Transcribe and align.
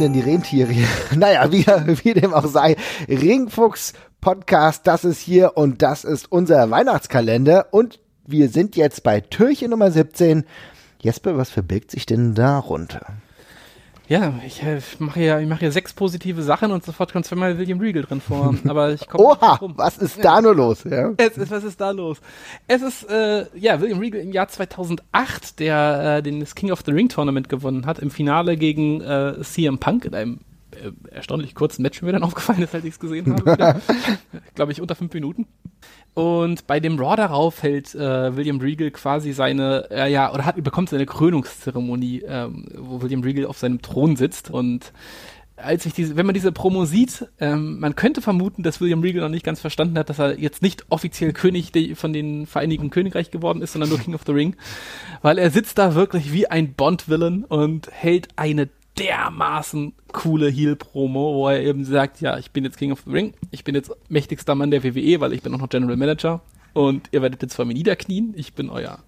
denn 0.00 0.12
die 0.12 0.20
Rentiere 0.20 0.74
naja, 1.16 1.50
wie, 1.50 1.64
wie 2.04 2.14
dem 2.14 2.34
auch 2.34 2.46
sei. 2.46 2.76
Ringfuchs 3.08 3.92
Podcast, 4.20 4.86
das 4.86 5.04
ist 5.04 5.20
hier 5.20 5.56
und 5.56 5.82
das 5.82 6.04
ist 6.04 6.30
unser 6.30 6.70
Weihnachtskalender. 6.70 7.68
Und 7.72 7.98
wir 8.26 8.48
sind 8.48 8.76
jetzt 8.76 9.02
bei 9.02 9.20
Türchen 9.20 9.70
Nummer 9.70 9.90
17. 9.90 10.44
Jesper, 11.00 11.36
was 11.36 11.50
verbirgt 11.50 11.90
sich 11.90 12.06
denn 12.06 12.34
darunter? 12.34 13.14
Ja, 14.12 14.34
ich 14.46 14.62
äh, 14.62 14.78
mache 14.98 15.20
ja, 15.20 15.40
ich 15.40 15.48
mache 15.48 15.60
hier 15.60 15.72
sechs 15.72 15.94
positive 15.94 16.42
Sachen 16.42 16.70
und 16.70 16.84
sofort 16.84 17.14
kommt 17.14 17.24
zweimal 17.24 17.56
William 17.56 17.80
Regal 17.80 18.02
drin 18.02 18.20
vor. 18.20 18.54
Aber 18.68 18.92
ich 18.92 19.08
komme 19.08 19.24
Oha, 19.24 19.58
was 19.76 19.96
ist 19.96 20.22
da 20.22 20.42
nur 20.42 20.54
los? 20.54 20.84
Ja? 20.84 21.14
Es 21.16 21.38
ist, 21.38 21.50
was 21.50 21.64
ist 21.64 21.80
da 21.80 21.92
los? 21.92 22.18
Es 22.68 22.82
ist 22.82 23.08
äh, 23.08 23.46
ja 23.58 23.80
William 23.80 24.00
Regal 24.00 24.20
im 24.20 24.32
Jahr 24.32 24.48
2008, 24.48 25.58
der 25.60 26.18
äh, 26.18 26.22
den 26.22 26.40
das 26.40 26.54
King 26.54 26.72
of 26.72 26.82
the 26.84 26.92
Ring 26.92 27.08
Tournament 27.08 27.48
gewonnen 27.48 27.86
hat 27.86 28.00
im 28.00 28.10
Finale 28.10 28.58
gegen 28.58 29.00
äh, 29.00 29.40
CM 29.40 29.78
Punk 29.78 30.04
in 30.04 30.14
einem 30.14 30.40
äh, 30.72 30.92
erstaunlich 31.10 31.54
kurzen 31.54 31.80
Match, 31.80 32.02
mir 32.02 32.12
dann 32.12 32.22
aufgefallen 32.22 32.60
ist, 32.60 32.74
als 32.74 32.84
ich 32.84 32.92
es 32.92 33.00
gesehen 33.00 33.32
habe. 33.32 33.80
Glaube 34.54 34.72
ich 34.72 34.82
unter 34.82 34.94
fünf 34.94 35.14
Minuten. 35.14 35.46
Und 36.14 36.66
bei 36.66 36.78
dem 36.78 36.98
Raw 36.98 37.16
darauf 37.16 37.62
hält 37.62 37.94
äh, 37.94 38.36
William 38.36 38.60
Regal 38.60 38.90
quasi 38.90 39.32
seine, 39.32 39.90
äh, 39.90 40.12
ja, 40.12 40.32
oder 40.32 40.44
hat, 40.44 40.62
bekommt 40.62 40.90
seine 40.90 41.06
Krönungszeremonie, 41.06 42.22
ähm, 42.26 42.66
wo 42.76 43.00
William 43.00 43.22
Regal 43.22 43.46
auf 43.46 43.58
seinem 43.58 43.80
Thron 43.80 44.16
sitzt. 44.16 44.50
Und 44.50 44.92
als 45.56 45.86
ich 45.86 45.94
diese, 45.94 46.16
wenn 46.16 46.26
man 46.26 46.34
diese 46.34 46.52
Promo 46.52 46.84
sieht, 46.84 47.28
ähm, 47.40 47.80
man 47.80 47.94
könnte 47.94 48.20
vermuten, 48.20 48.62
dass 48.62 48.80
William 48.80 49.00
Regal 49.00 49.22
noch 49.22 49.30
nicht 49.30 49.44
ganz 49.44 49.60
verstanden 49.60 49.98
hat, 49.98 50.10
dass 50.10 50.18
er 50.18 50.38
jetzt 50.38 50.60
nicht 50.60 50.84
offiziell 50.90 51.32
König 51.32 51.72
de, 51.72 51.94
von 51.94 52.12
den 52.12 52.46
Vereinigten 52.46 52.90
Königreich 52.90 53.30
geworden 53.30 53.62
ist, 53.62 53.72
sondern 53.72 53.88
nur 53.88 53.98
King 53.98 54.14
of 54.14 54.22
the 54.26 54.32
Ring. 54.32 54.56
Weil 55.22 55.38
er 55.38 55.50
sitzt 55.50 55.78
da 55.78 55.94
wirklich 55.94 56.32
wie 56.32 56.46
ein 56.46 56.74
Bond-Villain 56.74 57.44
und 57.44 57.88
hält 57.90 58.28
eine 58.36 58.68
dermaßen 58.98 59.94
coole 60.12 60.48
Heel-Promo, 60.48 61.34
wo 61.34 61.48
er 61.48 61.62
eben 61.62 61.84
sagt, 61.84 62.20
ja, 62.20 62.38
ich 62.38 62.50
bin 62.50 62.64
jetzt 62.64 62.76
King 62.76 62.92
of 62.92 63.02
the 63.06 63.10
Ring, 63.10 63.34
ich 63.50 63.64
bin 63.64 63.74
jetzt 63.74 63.90
mächtigster 64.08 64.54
Mann 64.54 64.70
der 64.70 64.84
WWE, 64.84 65.20
weil 65.20 65.32
ich 65.32 65.42
bin 65.42 65.54
auch 65.54 65.58
noch 65.58 65.68
General 65.68 65.96
Manager 65.96 66.42
und 66.74 67.08
ihr 67.12 67.22
werdet 67.22 67.42
jetzt 67.42 67.54
vor 67.54 67.64
mir 67.64 67.74
niederknien, 67.74 68.34
ich 68.36 68.52
bin 68.54 68.68
euer 68.68 68.98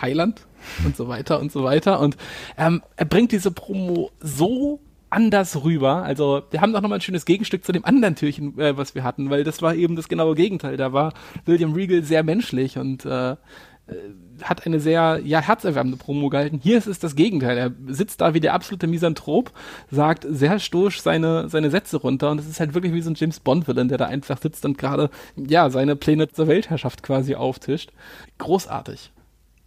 Heiland 0.00 0.46
und 0.84 0.96
so 0.96 1.08
weiter 1.08 1.40
und 1.40 1.52
so 1.52 1.64
weiter 1.64 2.00
und 2.00 2.16
ähm, 2.56 2.82
er 2.96 3.06
bringt 3.06 3.32
diese 3.32 3.50
Promo 3.50 4.10
so 4.20 4.80
anders 5.10 5.64
rüber. 5.64 6.04
Also 6.04 6.42
wir 6.50 6.60
haben 6.60 6.72
doch 6.72 6.80
nochmal 6.80 6.98
ein 6.98 7.02
schönes 7.02 7.24
Gegenstück 7.24 7.64
zu 7.64 7.72
dem 7.72 7.84
anderen 7.84 8.14
Türchen, 8.14 8.58
äh, 8.58 8.76
was 8.76 8.94
wir 8.94 9.02
hatten, 9.02 9.28
weil 9.28 9.44
das 9.44 9.60
war 9.60 9.74
eben 9.74 9.96
das 9.96 10.08
genaue 10.08 10.34
Gegenteil. 10.34 10.76
Da 10.76 10.92
war 10.92 11.12
William 11.44 11.72
Regal 11.72 12.02
sehr 12.02 12.22
menschlich 12.22 12.78
und 12.78 13.04
äh, 13.04 13.36
hat 14.42 14.66
eine 14.66 14.80
sehr 14.80 15.20
ja, 15.24 15.40
herzerwärmende 15.40 15.98
Promo 15.98 16.28
gehalten. 16.28 16.60
Hier 16.62 16.78
ist 16.78 16.86
es 16.86 16.98
das 16.98 17.16
Gegenteil. 17.16 17.58
Er 17.58 17.72
sitzt 17.88 18.20
da 18.20 18.34
wie 18.34 18.40
der 18.40 18.54
absolute 18.54 18.86
Misanthrop, 18.86 19.52
sagt 19.90 20.26
sehr 20.28 20.58
stoisch 20.58 21.02
seine, 21.02 21.48
seine 21.48 21.70
Sätze 21.70 21.98
runter 21.98 22.30
und 22.30 22.40
es 22.40 22.48
ist 22.48 22.60
halt 22.60 22.74
wirklich 22.74 22.92
wie 22.92 23.02
so 23.02 23.10
ein 23.10 23.16
James 23.16 23.40
Bond-Villain, 23.40 23.88
der 23.88 23.98
da 23.98 24.06
einfach 24.06 24.40
sitzt 24.40 24.64
und 24.64 24.78
gerade 24.78 25.10
ja 25.36 25.70
seine 25.70 25.96
Pläne 25.96 26.28
zur 26.28 26.48
Weltherrschaft 26.48 27.02
quasi 27.02 27.34
auftischt. 27.34 27.92
Großartig. 28.38 29.12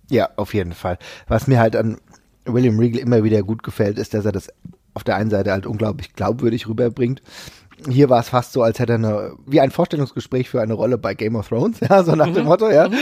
Ja, 0.10 0.30
auf 0.36 0.54
jeden 0.54 0.74
Fall. 0.74 0.98
Was 1.28 1.48
mir 1.48 1.60
halt 1.60 1.76
an 1.76 1.98
William 2.46 2.80
Regal 2.80 3.02
immer 3.02 3.24
wieder 3.24 3.42
gut 3.42 3.64
gefällt, 3.64 3.98
ist, 3.98 4.14
dass 4.14 4.26
er 4.26 4.32
das 4.32 4.50
auf 4.94 5.04
der 5.04 5.16
einen 5.16 5.30
Seite 5.30 5.52
halt 5.52 5.66
unglaublich 5.66 6.14
glaubwürdig 6.14 6.68
rüberbringt 6.68 7.22
hier 7.90 8.10
war 8.10 8.20
es 8.20 8.30
fast 8.30 8.54
so, 8.54 8.62
als 8.64 8.80
hätte 8.80 8.94
er 8.94 8.98
eine, 8.98 9.34
wie 9.46 9.60
ein 9.60 9.72
Vorstellungsgespräch 9.72 10.50
für 10.50 10.62
eine 10.62 10.74
Rolle 10.74 10.98
bei 10.98 11.14
Game 11.14 11.36
of 11.36 11.48
Thrones, 11.50 11.80
ja, 11.90 12.04
so 12.04 12.16
nach 12.16 12.28
mhm. 12.28 12.34
dem 12.36 12.46
Motto, 12.46 12.70
ja. 12.70 12.90
Mhm. 12.90 12.96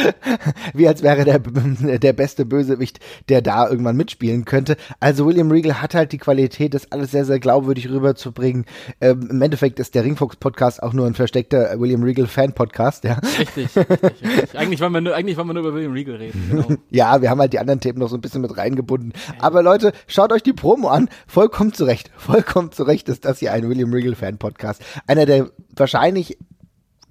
Wie 0.73 0.87
als 0.87 1.03
wäre 1.03 1.25
der, 1.25 1.39
der 1.39 2.13
beste 2.13 2.45
Bösewicht, 2.45 2.99
der 3.29 3.41
da 3.41 3.69
irgendwann 3.69 3.97
mitspielen 3.97 4.45
könnte. 4.45 4.77
Also 4.99 5.25
William 5.25 5.51
Regal 5.51 5.81
hat 5.81 5.95
halt 5.95 6.11
die 6.11 6.17
Qualität, 6.17 6.73
das 6.73 6.91
alles 6.91 7.11
sehr, 7.11 7.25
sehr 7.25 7.39
glaubwürdig 7.39 7.89
rüberzubringen. 7.89 8.65
Ähm, 8.99 9.27
Im 9.29 9.41
Endeffekt 9.41 9.79
ist 9.79 9.95
der 9.95 10.03
Ringfuchs-Podcast 10.03 10.81
auch 10.83 10.93
nur 10.93 11.05
ein 11.05 11.13
versteckter 11.13 11.79
William 11.79 12.03
Regal-Fan-Podcast, 12.03 13.03
ja. 13.03 13.19
Richtig, 13.39 13.75
richtig, 13.75 13.89
richtig. 14.23 14.57
Eigentlich 14.57 14.79
wollen 14.81 14.93
wir 14.93 15.01
nur, 15.01 15.15
eigentlich 15.15 15.37
wollen 15.37 15.47
wir 15.47 15.53
nur 15.53 15.63
über 15.63 15.73
William 15.73 15.93
Regal 15.93 16.15
reden, 16.15 16.47
genau. 16.49 16.67
ja, 16.89 17.21
wir 17.21 17.29
haben 17.29 17.39
halt 17.39 17.53
die 17.53 17.59
anderen 17.59 17.79
Themen 17.79 17.99
noch 17.99 18.09
so 18.09 18.15
ein 18.15 18.21
bisschen 18.21 18.41
mit 18.41 18.55
reingebunden. 18.57 19.13
Aber 19.39 19.63
Leute, 19.63 19.91
schaut 20.07 20.31
euch 20.31 20.43
die 20.43 20.53
Promo 20.53 20.87
an. 20.87 21.09
Vollkommen 21.27 21.73
zurecht. 21.73 22.11
Vollkommen 22.15 22.71
zurecht 22.71 23.09
ist 23.09 23.25
das 23.25 23.39
hier 23.39 23.53
ein 23.53 23.67
William 23.67 23.93
Regal-Fan-Podcast. 23.93 24.70
Podcast. 24.77 25.01
Einer 25.07 25.25
der 25.25 25.51
wahrscheinlich 25.75 26.37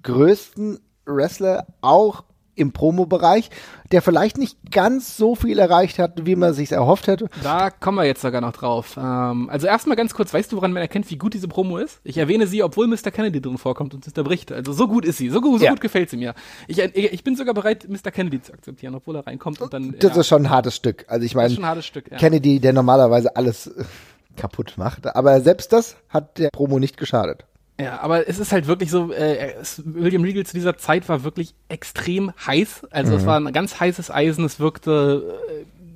größten 0.03 0.79
Wrestler 1.05 1.67
auch 1.81 2.23
im 2.53 2.73
Promo-Bereich, 2.73 3.49
der 3.91 4.01
vielleicht 4.01 4.37
nicht 4.37 4.57
ganz 4.71 5.15
so 5.15 5.35
viel 5.35 5.57
erreicht 5.57 5.97
hat, 5.99 6.25
wie 6.25 6.35
man 6.35 6.53
sich 6.53 6.71
erhofft 6.71 7.07
hätte. 7.07 7.29
Da 7.41 7.69
kommen 7.69 7.97
wir 7.97 8.03
jetzt 8.03 8.21
sogar 8.21 8.41
noch 8.41 8.51
drauf. 8.51 8.97
Ähm, 8.97 9.49
also 9.49 9.67
erstmal 9.67 9.95
ganz 9.95 10.13
kurz, 10.13 10.33
weißt 10.33 10.51
du, 10.51 10.57
woran 10.57 10.73
man 10.73 10.81
erkennt, 10.81 11.09
wie 11.09 11.17
gut 11.17 11.33
diese 11.33 11.47
Promo 11.47 11.77
ist? 11.77 12.01
Ich 12.03 12.17
erwähne 12.17 12.47
sie, 12.47 12.61
obwohl 12.61 12.87
Mr. 12.87 13.09
Kennedy 13.09 13.41
drin 13.41 13.57
vorkommt 13.57 13.93
und 13.93 14.05
Mr. 14.05 14.23
Bricht. 14.23 14.51
Also 14.51 14.73
so 14.73 14.87
gut 14.87 15.05
ist 15.05 15.17
sie, 15.17 15.29
so 15.29 15.39
gut, 15.39 15.59
so 15.59 15.65
ja. 15.65 15.71
gut 15.71 15.81
gefällt 15.81 16.09
sie 16.09 16.17
mir. 16.17 16.35
Ich, 16.67 16.77
ich 16.79 17.23
bin 17.23 17.35
sogar 17.35 17.53
bereit, 17.53 17.87
Mr. 17.87 18.11
Kennedy 18.11 18.41
zu 18.41 18.53
akzeptieren, 18.53 18.95
obwohl 18.95 19.15
er 19.15 19.25
reinkommt 19.25 19.61
und 19.61 19.73
dann. 19.73 19.95
Das 19.97 20.13
ja. 20.13 20.19
ist 20.19 20.27
schon 20.27 20.43
ein 20.43 20.49
hartes 20.49 20.75
Stück. 20.75 21.05
Also 21.07 21.25
ich 21.25 21.35
meine, 21.35 21.53
ja. 21.53 22.17
Kennedy, 22.17 22.59
der 22.59 22.73
normalerweise 22.73 23.35
alles 23.35 23.71
kaputt 24.35 24.73
macht, 24.75 25.07
aber 25.15 25.39
selbst 25.41 25.71
das 25.73 25.95
hat 26.09 26.37
der 26.37 26.49
Promo 26.49 26.79
nicht 26.79 26.97
geschadet. 26.97 27.45
Ja, 27.81 27.99
aber 28.01 28.27
es 28.27 28.37
ist 28.37 28.51
halt 28.51 28.67
wirklich 28.67 28.91
so, 28.91 29.11
äh, 29.11 29.53
es, 29.59 29.81
William 29.85 30.23
Regal 30.23 30.45
zu 30.45 30.53
dieser 30.53 30.77
Zeit 30.77 31.09
war 31.09 31.23
wirklich 31.23 31.55
extrem 31.67 32.31
heiß. 32.45 32.85
Also 32.91 33.13
mhm. 33.13 33.17
es 33.17 33.25
war 33.25 33.39
ein 33.39 33.53
ganz 33.53 33.79
heißes 33.79 34.11
Eisen, 34.11 34.45
es 34.45 34.59
wirkte, 34.59 35.39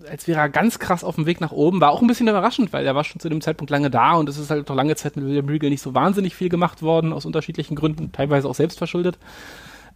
äh, 0.04 0.10
als 0.10 0.28
wäre 0.28 0.40
er 0.40 0.50
ganz 0.50 0.80
krass 0.80 1.04
auf 1.04 1.16
dem 1.16 1.28
Weg 1.28 1.42
nach 1.42 1.52
oben. 1.52 1.82
War 1.82 1.92
auch 1.92 2.02
ein 2.02 2.08
bisschen 2.08 2.28
überraschend, 2.28 2.74
weil 2.74 2.88
er 2.88 2.96
war 2.96 3.04
schon 3.04 3.20
zu 3.20 3.30
dem 3.30 3.42
Zeitpunkt 3.42 3.70
lange 3.70 3.92
da 3.92 4.14
und 4.14 4.28
es 4.30 4.40
ist 4.40 4.50
halt 4.50 4.68
noch 4.68 4.76
lange 4.76 4.96
Zeit 4.96 5.16
mit 5.16 5.26
William 5.26 5.48
Regal 5.48 5.70
nicht 5.70 5.82
so 5.82 5.94
wahnsinnig 5.94 6.36
viel 6.36 6.50
gemacht 6.50 6.82
worden, 6.82 7.14
aus 7.14 7.26
unterschiedlichen 7.26 7.76
Gründen, 7.76 8.12
teilweise 8.12 8.50
auch 8.50 8.56
selbst 8.56 8.80
verschuldet. 8.80 9.20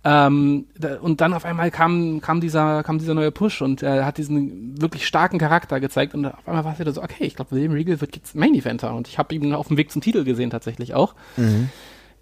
Ähm, 0.03 0.67
und 1.01 1.19
dann 1.19 1.33
auf 1.33 1.43
einmal 1.43 1.71
kam, 1.71 2.21
kam, 2.21 2.39
dieser, 2.39 2.83
kam 2.83 2.99
dieser 2.99 3.13
neue 3.13 3.31
Push 3.31 3.61
und 3.61 3.83
er 3.83 4.05
hat 4.05 4.17
diesen 4.17 4.81
wirklich 4.81 5.05
starken 5.05 5.39
Charakter 5.39 5.81
gezeigt 5.81 6.13
und 6.13 6.25
auf 6.25 6.47
einmal 6.47 6.63
war 6.63 6.73
es 6.73 6.79
wieder 6.79 6.93
so, 6.93 7.03
okay, 7.03 7.25
ich 7.25 7.35
glaube, 7.35 7.51
William 7.51 7.73
Regal 7.73 7.99
wird 7.99 8.15
jetzt 8.15 8.33
Main 8.33 8.55
Eventer 8.55 8.93
und 8.93 9.09
ich 9.09 9.17
habe 9.17 9.35
ihn 9.35 9.53
auf 9.53 9.67
dem 9.67 9.77
Weg 9.77 9.91
zum 9.91 10.01
Titel 10.01 10.23
gesehen 10.23 10.51
tatsächlich 10.51 10.93
auch. 10.93 11.15
Mhm. 11.35 11.69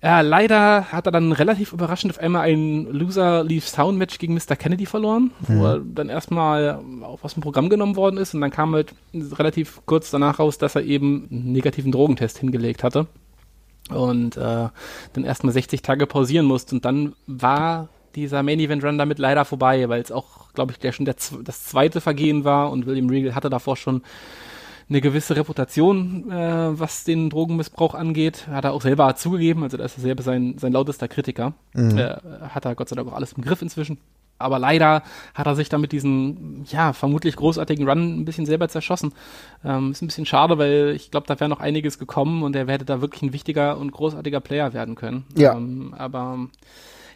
Ja, 0.02 0.22
leider 0.22 0.92
hat 0.92 1.08
er 1.08 1.12
dann 1.12 1.32
relativ 1.32 1.74
überraschend 1.74 2.14
auf 2.14 2.20
einmal 2.20 2.48
ein 2.48 2.86
Loser 2.86 3.44
Leaves 3.44 3.72
Town 3.72 3.98
Match 3.98 4.20
gegen 4.20 4.36
Mr. 4.36 4.56
Kennedy 4.56 4.86
verloren, 4.86 5.32
mhm. 5.48 5.60
wo 5.60 5.66
er 5.66 5.80
dann 5.80 6.10
erstmal 6.10 6.80
auch 7.04 7.24
aus 7.24 7.34
dem 7.34 7.42
Programm 7.42 7.70
genommen 7.70 7.96
worden 7.96 8.18
ist 8.18 8.34
und 8.34 8.42
dann 8.42 8.52
kam 8.52 8.74
halt 8.74 8.94
relativ 9.14 9.82
kurz 9.86 10.10
danach 10.10 10.40
raus, 10.40 10.58
dass 10.58 10.76
er 10.76 10.84
eben 10.84 11.28
einen 11.32 11.52
negativen 11.52 11.92
Drogentest 11.92 12.40
hingelegt 12.40 12.84
hatte 12.84 13.08
und 13.90 14.38
äh, 14.38 14.70
dann 15.14 15.24
erstmal 15.24 15.54
60 15.54 15.82
Tage 15.82 16.08
pausieren 16.08 16.46
musste. 16.46 16.76
Und 16.76 16.86
dann 16.86 17.14
war 17.26 17.90
dieser 18.16 18.44
Main 18.44 18.60
Event 18.60 18.84
Run 18.84 18.98
damit 18.98 19.20
leider 19.20 19.46
vorbei, 19.46 19.88
weil 19.90 20.02
es 20.02 20.12
auch, 20.12 20.54
glaube 20.54 20.72
ich, 20.72 20.80
der 20.80 20.92
schon 20.92 21.06
der, 21.06 21.16
das 21.44 21.66
zweite 21.66 22.02
Vergehen 22.02 22.44
war 22.44 22.72
und 22.72 22.86
William 22.86 23.10
Regal 23.10 23.36
hatte 23.36 23.50
davor 23.50 23.78
schon 23.78 24.02
eine 24.90 25.02
gewisse 25.02 25.36
Reputation, 25.36 26.32
äh, 26.32 26.80
was 26.80 27.04
den 27.04 27.30
Drogenmissbrauch 27.30 27.94
angeht. 27.94 28.48
Hat 28.48 28.64
er 28.64 28.74
auch 28.74 28.82
selber 28.82 29.16
zugegeben, 29.16 29.64
also 29.64 29.78
da 29.78 29.84
ist 29.84 29.98
er 29.98 30.02
selber 30.02 30.24
sein, 30.24 30.58
sein 30.58 30.72
lautester 30.72 31.08
Kritiker. 31.08 31.54
Mhm. 31.74 31.98
Äh, 31.98 32.16
hat 32.50 32.66
er 32.66 32.76
Gott 32.76 32.90
sei 32.90 32.96
Dank 32.96 33.10
auch 33.10 33.16
alles 33.16 33.34
im 33.34 33.44
Griff 33.44 33.62
inzwischen. 33.62 33.98
Aber 34.40 34.60
leider 34.60 35.04
hat 35.34 35.48
er 35.48 35.56
sich 35.56 35.70
damit 35.70 35.92
diesen, 35.92 36.66
ja, 36.70 36.94
vermutlich 36.94 37.36
großartigen 37.36 37.88
Run 37.88 38.22
ein 38.22 38.26
bisschen 38.26 38.46
selber 38.46 38.70
zerschossen. 38.70 39.14
Ähm, 39.64 39.92
ist 39.92 40.02
ein 40.02 40.08
bisschen 40.08 40.26
schade, 40.26 40.58
weil 40.58 40.94
ich 40.96 41.12
glaube, 41.12 41.28
da 41.28 41.40
wäre 41.40 41.50
noch 41.50 41.60
einiges 41.60 42.00
gekommen 42.00 42.44
und 42.44 42.56
er 42.56 42.68
wäre 42.68 42.86
da 42.86 43.02
wirklich 43.02 43.24
ein 43.24 43.34
wichtiger 43.34 43.78
und 43.78 43.92
großartiger 43.92 44.40
Player 44.40 44.74
werden 44.74 44.96
können. 44.96 45.26
Ja. 45.36 45.56
Ähm, 45.56 45.94
aber 45.98 46.48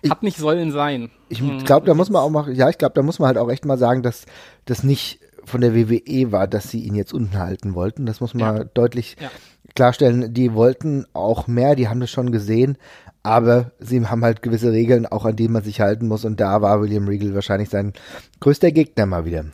hat 0.10 0.18
ich, 0.19 0.24
nicht 0.24 0.38
sollen 0.38 0.72
sein. 0.72 1.12
Ich 1.30 1.42
glaube, 1.66 1.86
da 1.86 1.94
muss 1.94 2.10
man 2.10 2.22
auch 2.22 2.30
mal, 2.30 2.51
ja, 2.54 2.69
ich 2.69 2.78
glaube, 2.78 2.94
da 2.96 3.04
muss 3.04 3.19
man 3.19 3.28
halt 3.28 3.38
auch 3.38 3.50
echt 3.50 3.66
mal 3.66 3.78
sagen, 3.78 4.01
dass 4.01 4.25
das 4.66 4.84
nicht 4.84 5.19
von 5.44 5.62
der 5.62 5.75
WWE 5.75 6.31
war, 6.31 6.48
dass 6.48 6.69
sie 6.69 6.81
ihn 6.81 6.96
jetzt 6.96 7.13
unten 7.13 7.38
halten 7.38 7.75
wollten. 7.75 8.06
Das 8.06 8.22
muss 8.22 8.34
man 8.34 8.57
ja. 8.57 8.63
deutlich 8.63 9.18
ja. 9.19 9.30
klarstellen. 9.75 10.34
Die 10.34 10.54
wollten 10.54 11.06
auch 11.13 11.48
mehr, 11.48 11.75
die 11.75 11.88
haben 11.88 12.00
das 12.00 12.10
schon 12.10 12.31
gesehen, 12.31 12.78
aber 13.24 13.72
sie 13.80 14.06
haben 14.06 14.24
halt 14.24 14.42
gewisse 14.42 14.72
Regeln, 14.72 15.06
auch 15.06 15.26
an 15.26 15.36
die 15.36 15.48
man 15.48 15.64
sich 15.64 15.82
halten 15.82 16.08
muss. 16.08 16.26
Und 16.26 16.40
da 16.40 16.62
war 16.62 16.82
William 16.82 17.08
Regal 17.08 17.36
wahrscheinlich 17.36 17.70
sein 17.70 17.94
größter 18.40 18.72
Gegner 18.72 19.06
mal 19.06 19.26
wieder. 19.26 19.46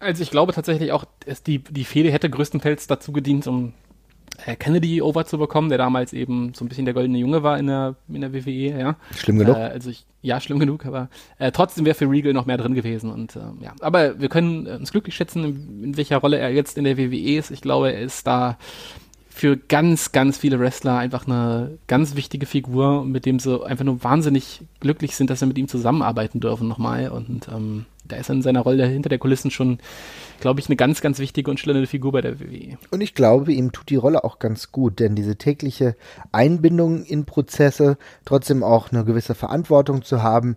Also 0.00 0.22
ich 0.22 0.30
glaube 0.30 0.52
tatsächlich 0.52 0.92
auch, 0.92 1.04
dass 1.26 1.42
die, 1.42 1.60
die 1.60 1.84
Fehde 1.84 2.10
hätte 2.10 2.28
größtenteils 2.28 2.86
dazu 2.86 3.12
gedient, 3.12 3.46
um 3.46 3.72
äh, 4.44 4.56
Kennedy 4.56 5.00
over 5.00 5.24
zu 5.24 5.38
bekommen, 5.38 5.68
der 5.68 5.78
damals 5.78 6.12
eben 6.12 6.52
so 6.54 6.64
ein 6.64 6.68
bisschen 6.68 6.84
der 6.84 6.94
goldene 6.94 7.18
Junge 7.18 7.42
war 7.42 7.58
in 7.58 7.68
der, 7.68 7.94
in 8.08 8.20
der 8.20 8.32
WWE, 8.32 8.78
ja. 8.78 8.96
Schlimm 9.16 9.38
genug. 9.38 9.56
Äh, 9.56 9.60
also 9.60 9.90
ich, 9.90 10.04
ja, 10.22 10.40
schlimm 10.40 10.58
genug, 10.58 10.84
aber 10.84 11.08
äh, 11.38 11.52
trotzdem 11.52 11.84
wäre 11.84 11.94
für 11.94 12.10
Regal 12.10 12.32
noch 12.32 12.46
mehr 12.46 12.56
drin 12.56 12.74
gewesen 12.74 13.10
und 13.10 13.36
äh, 13.36 13.40
ja. 13.60 13.74
Aber 13.80 14.20
wir 14.20 14.28
können 14.28 14.66
uns 14.66 14.90
glücklich 14.90 15.14
schätzen, 15.14 15.44
in, 15.44 15.84
in 15.84 15.96
welcher 15.96 16.18
Rolle 16.18 16.38
er 16.38 16.50
jetzt 16.50 16.76
in 16.76 16.84
der 16.84 16.98
WWE 16.98 17.38
ist. 17.38 17.50
Ich 17.50 17.60
glaube, 17.60 17.92
er 17.92 18.00
ist 18.00 18.26
da 18.26 18.58
für 19.34 19.56
ganz, 19.56 20.12
ganz 20.12 20.38
viele 20.38 20.60
Wrestler 20.60 20.96
einfach 20.96 21.26
eine 21.26 21.78
ganz 21.88 22.14
wichtige 22.14 22.46
Figur, 22.46 23.04
mit 23.04 23.26
dem 23.26 23.40
sie 23.40 23.66
einfach 23.66 23.84
nur 23.84 24.04
wahnsinnig 24.04 24.60
glücklich 24.78 25.16
sind, 25.16 25.28
dass 25.28 25.40
sie 25.40 25.46
mit 25.46 25.58
ihm 25.58 25.66
zusammenarbeiten 25.66 26.38
dürfen 26.38 26.68
nochmal. 26.68 27.08
Und 27.08 27.48
ähm, 27.48 27.84
da 28.06 28.16
ist 28.16 28.28
er 28.28 28.34
in 28.34 28.42
seiner 28.42 28.60
Rolle 28.60 28.86
hinter 28.86 29.08
der 29.08 29.18
Kulissen 29.18 29.50
schon, 29.50 29.78
glaube 30.40 30.60
ich, 30.60 30.68
eine 30.68 30.76
ganz, 30.76 31.00
ganz 31.00 31.18
wichtige 31.18 31.50
und 31.50 31.58
schlündernde 31.58 31.88
Figur 31.88 32.12
bei 32.12 32.20
der 32.20 32.38
WWE. 32.38 32.76
Und 32.90 33.00
ich 33.00 33.14
glaube, 33.14 33.52
ihm 33.52 33.72
tut 33.72 33.88
die 33.88 33.96
Rolle 33.96 34.24
auch 34.24 34.38
ganz 34.38 34.72
gut, 34.72 35.00
denn 35.00 35.14
diese 35.14 35.36
tägliche 35.36 35.96
Einbindung 36.30 37.04
in 37.04 37.24
Prozesse, 37.24 37.96
trotzdem 38.24 38.62
auch 38.62 38.92
eine 38.92 39.04
gewisse 39.04 39.34
Verantwortung 39.34 40.02
zu 40.02 40.22
haben, 40.22 40.56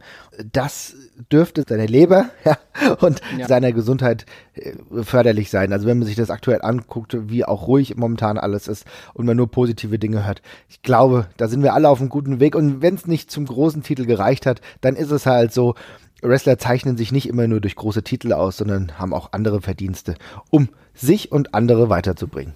das 0.52 0.96
dürfte 1.32 1.64
seine 1.68 1.86
Leber 1.86 2.30
ja, 2.46 2.58
und 3.00 3.22
ja. 3.38 3.48
seiner 3.48 3.72
Gesundheit 3.72 4.26
äh, 4.54 4.74
förderlich 5.04 5.50
sein. 5.50 5.72
Also 5.72 5.88
wenn 5.88 6.00
man 6.00 6.08
sich 6.08 6.18
das 6.18 6.30
aktuell 6.30 6.62
anguckt, 6.62 7.16
wie 7.30 7.46
auch 7.46 7.68
ruhig 7.68 7.96
momentan 7.96 8.38
alles 8.38 8.68
ist 8.68 8.86
und 9.14 9.26
man 9.26 9.38
nur 9.38 9.50
positive 9.50 10.00
Dinge 10.00 10.26
hört. 10.26 10.42
Ich 10.68 10.82
glaube, 10.82 11.28
da 11.38 11.48
sind 11.48 11.64
wir 11.64 11.74
alle 11.74 11.90
auf 11.90 12.02
einem 12.02 12.10
guten 12.10 12.40
Weg. 12.40 12.56
Und 12.56 12.82
wenn 12.82 12.96
es 12.96 13.08
nicht 13.08 13.32
zum 13.32 13.46
großen 13.46 13.84
Titel 13.84 14.06
gereicht 14.06 14.46
hat, 14.46 14.62
dann 14.82 14.96
ist 14.96 15.12
es 15.12 15.26
halt 15.26 15.54
so, 15.54 15.76
Wrestler 16.22 16.58
zeichnen 16.58 16.98
sich 16.98 17.12
nicht 17.12 17.28
immer 17.28 17.48
nur 17.48 17.62
durch 17.62 17.76
große 17.76 18.04
Titel 18.04 18.34
aus, 18.34 18.58
sondern 18.58 18.98
haben 18.98 19.14
auch 19.14 19.34
andere 19.34 19.62
Verdienste, 19.62 20.16
um 20.50 20.70
sich 20.94 21.32
und 21.32 21.54
andere 21.54 21.90
weiterzubringen. 21.90 22.54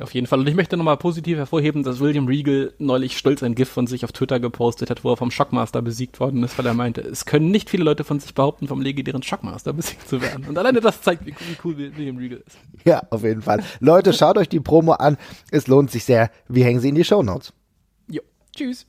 Auf 0.00 0.14
jeden 0.14 0.26
Fall. 0.26 0.40
Und 0.40 0.48
ich 0.48 0.54
möchte 0.54 0.78
nochmal 0.78 0.96
positiv 0.96 1.36
hervorheben, 1.36 1.82
dass 1.82 2.00
William 2.00 2.26
Regal 2.26 2.72
neulich 2.78 3.18
stolz 3.18 3.42
ein 3.42 3.54
GIF 3.54 3.68
von 3.68 3.86
sich 3.86 4.04
auf 4.04 4.12
Twitter 4.12 4.40
gepostet 4.40 4.88
hat, 4.88 5.04
wo 5.04 5.10
er 5.10 5.18
vom 5.18 5.30
Shockmaster 5.30 5.82
besiegt 5.82 6.18
worden 6.18 6.42
ist, 6.42 6.56
weil 6.56 6.64
er 6.64 6.72
meinte, 6.72 7.02
es 7.02 7.26
können 7.26 7.50
nicht 7.50 7.68
viele 7.68 7.84
Leute 7.84 8.02
von 8.02 8.18
sich 8.18 8.32
behaupten, 8.34 8.68
vom 8.68 8.80
legendären 8.80 9.22
Shockmaster 9.22 9.74
besiegt 9.74 10.08
zu 10.08 10.22
werden. 10.22 10.46
Und 10.48 10.56
alleine 10.56 10.80
das 10.80 11.02
zeigt, 11.02 11.26
wie, 11.26 11.32
wie 11.32 11.56
cool 11.62 11.76
William 11.76 12.16
Regal 12.16 12.42
ist. 12.46 12.58
Ja, 12.86 13.02
auf 13.10 13.22
jeden 13.22 13.42
Fall. 13.42 13.62
Leute, 13.80 14.14
schaut 14.14 14.38
euch 14.38 14.48
die 14.48 14.60
Promo 14.60 14.92
an. 14.92 15.18
Es 15.50 15.66
lohnt 15.66 15.90
sich 15.90 16.04
sehr. 16.04 16.30
Wir 16.48 16.64
hängen 16.64 16.80
sie 16.80 16.88
in 16.88 16.94
die 16.94 17.04
Show 17.04 17.22
Notes. 17.22 17.52
Jo. 18.08 18.22
Tschüss. 18.56 18.86